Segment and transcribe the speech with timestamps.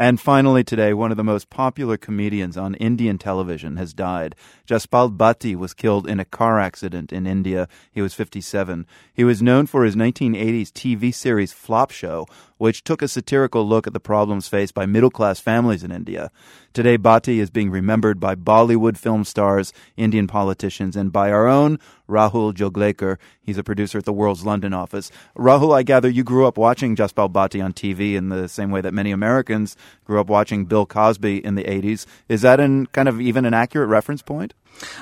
[0.00, 4.34] And finally today, one of the most popular comedians on Indian television has died.
[4.66, 7.68] Jaspal Bhatti was killed in a car accident in India.
[7.92, 8.86] He was 57.
[9.12, 12.26] He was known for his 1980s TV series Flop Show,
[12.56, 16.30] which took a satirical look at the problems faced by middle class families in India.
[16.72, 21.78] Today, Bhatti is being remembered by Bollywood film stars, Indian politicians, and by our own
[22.10, 23.16] Rahul Joglekar.
[23.40, 25.10] He's a producer at the World's London office.
[25.36, 28.80] Rahul, I gather you grew up watching Jaspal Bhatti on TV in the same way
[28.80, 32.06] that many Americans grew up watching Bill Cosby in the 80s.
[32.28, 34.54] Is that an, kind of even an accurate reference point?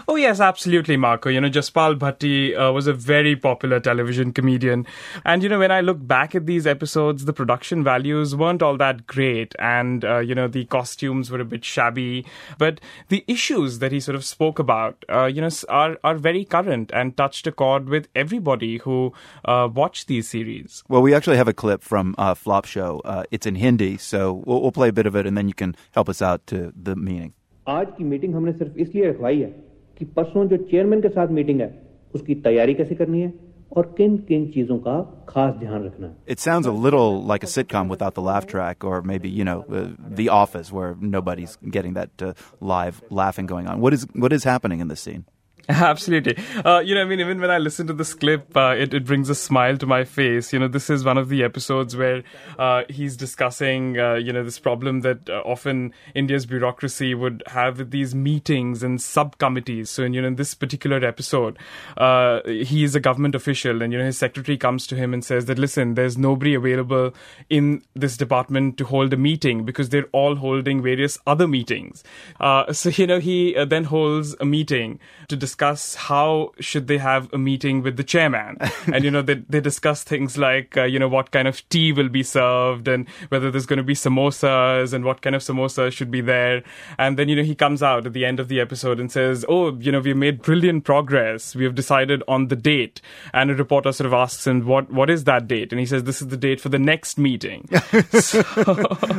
[0.06, 1.28] Oh, yes, absolutely, Marco.
[1.28, 4.86] You know, Jaspal Bhatti uh, was a very popular television comedian.
[5.24, 8.76] And, you know, when I look back at these episodes, the production values weren't all
[8.78, 9.54] that great.
[9.58, 12.26] And, uh, you know, the costumes were a bit shabby.
[12.58, 16.44] But the issues that he sort of spoke about, uh, you know, are, are very
[16.44, 19.12] current and touched a chord with everybody who
[19.44, 20.82] uh, watched these series.
[20.88, 23.00] Well, we actually have a clip from uh, Flop Show.
[23.04, 25.54] Uh, it's in Hindi, so we'll, we'll play a bit of it and then you
[25.54, 27.34] can help us out to the meaning.
[27.69, 29.49] आज की meeting हमने सिर्फ इसलिए रखवाई है
[29.97, 31.67] कि परसों जो chairman के साथ मीटिंग है
[32.15, 33.33] उसकी तैयारी कैसे करनी है
[33.77, 34.95] और किन किन चीजों का
[35.29, 38.83] खास ध्यान रखना है It sounds a little like a sitcom without the laugh track,
[38.83, 39.85] or maybe you know, uh,
[40.19, 42.33] The Office, where nobody's getting that uh,
[42.73, 43.81] live laughing going on.
[43.87, 45.25] What is what is happening in this scene?
[45.70, 46.34] Absolutely.
[46.64, 49.04] Uh, you know, I mean, even when I listen to this clip, uh, it, it
[49.04, 50.50] brings a smile to my face.
[50.50, 52.22] You know, this is one of the episodes where
[52.58, 57.80] uh, he's discussing, uh, you know, this problem that uh, often India's bureaucracy would have
[57.80, 59.90] with these meetings and subcommittees.
[59.90, 61.58] So, you know, in this particular episode,
[61.98, 65.22] uh, he is a government official and, you know, his secretary comes to him and
[65.22, 67.12] says that, listen, there's nobody available
[67.50, 72.02] in this department to hold a meeting because they're all holding various other meetings.
[72.40, 77.32] so, you know, he then holds a meeting to discuss discuss how should they have
[77.32, 78.56] a meeting with the chairman,
[78.92, 81.92] and you know they they discuss things like uh, you know what kind of tea
[81.92, 85.92] will be served and whether there's going to be samosas and what kind of samosas
[85.92, 86.62] should be there,
[86.96, 89.44] and then you know he comes out at the end of the episode and says,
[89.48, 93.00] oh you know we've made brilliant progress, we have decided on the date,
[93.34, 96.04] and a reporter sort of asks him what what is that date, and he says
[96.04, 97.68] this is the date for the next meeting.
[98.20, 98.44] so,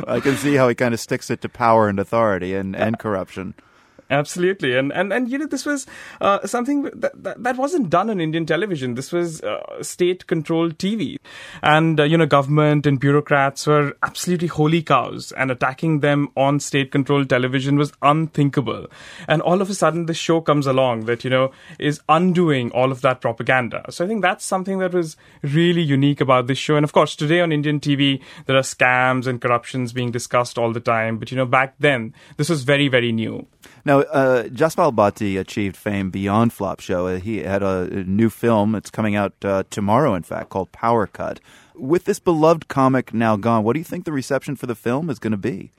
[0.08, 2.98] I can see how he kind of sticks it to power and authority and and
[2.98, 3.52] corruption.
[4.10, 5.86] Absolutely, and and and you know this was
[6.20, 8.94] uh, something that, that, that wasn't done on Indian television.
[8.94, 11.16] This was uh, state-controlled TV,
[11.62, 16.58] and uh, you know government and bureaucrats were absolutely holy cows, and attacking them on
[16.58, 18.88] state-controlled television was unthinkable.
[19.28, 22.90] And all of a sudden, this show comes along that you know is undoing all
[22.90, 23.84] of that propaganda.
[23.90, 26.74] So I think that's something that was really unique about this show.
[26.74, 30.72] And of course, today on Indian TV, there are scams and corruptions being discussed all
[30.72, 31.18] the time.
[31.18, 33.46] But you know, back then, this was very very new.
[33.84, 37.06] Now, uh, Jaspal Bhatti achieved fame beyond Flop Show.
[37.06, 38.74] Uh, he had a, new film.
[38.74, 41.40] It's coming out uh, tomorrow, in fact, called Power Cut.
[41.74, 45.08] With this beloved comic now gone, what do you think the reception for the film
[45.08, 45.72] is going to be?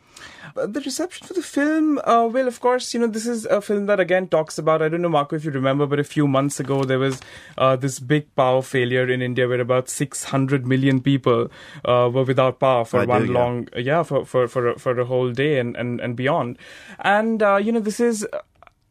[0.55, 3.85] The reception for the film, uh, well, of course, you know, this is a film
[3.85, 4.81] that again talks about.
[4.81, 7.19] I don't know, Marco, if you remember, but a few months ago there was
[7.57, 11.49] uh, this big power failure in India where about 600 million people
[11.85, 13.39] uh, were without power for I one do, yeah.
[13.39, 16.57] long, yeah, for for for a, for a whole day and and and beyond.
[16.99, 18.25] And uh, you know, this is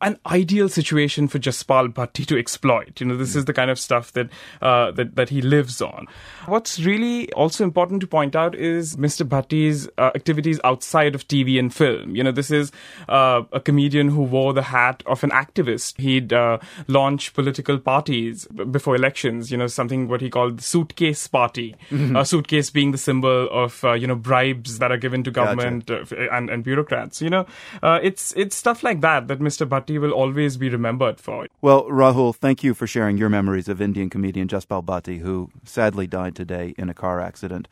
[0.03, 3.01] an ideal situation for Jaspal Bhatti to exploit.
[3.01, 4.31] You know, this is the kind of stuff that
[4.63, 6.07] uh, that that he lives on.
[6.47, 9.29] What's really also important to point out is Mr.
[9.29, 12.17] Bhatti's uh, activities outside of TV and film.
[12.17, 12.73] You know, this is
[13.09, 16.01] uh, a comedian who wore the hat of an activist.
[16.01, 19.51] He'd uh, launch political parties before elections.
[19.51, 21.77] You know, something what he called the suitcase party.
[21.91, 22.17] Mm-hmm.
[22.17, 25.87] A suitcase being the symbol of uh, you know bribes that are given to government
[25.87, 26.27] gotcha.
[26.27, 27.21] Uh, and and bureaucrats.
[27.21, 27.47] You know,
[27.83, 29.69] it's it's stuff like that that Mr.
[29.69, 31.45] Bhatti will always be remembered for.
[31.45, 31.53] It.
[31.61, 36.07] Well, Rahul, thank you for sharing your memories of Indian comedian Jaspal Bhatti, who sadly
[36.07, 37.69] died today in a car accident.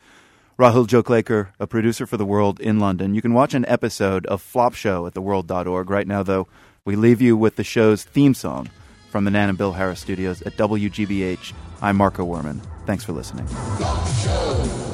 [0.59, 3.15] Rahul Joglekar, a producer for The World in London.
[3.15, 5.89] You can watch an episode of Flop Show at theworld.org.
[5.89, 6.47] Right now, though,
[6.83, 8.69] we leave you with the show's theme song
[9.09, 11.53] from the Nan and Bill Harris studios at WGBH.
[11.81, 12.59] I'm Marco Werman.
[12.85, 13.45] Thanks for listening.
[13.45, 14.85] Right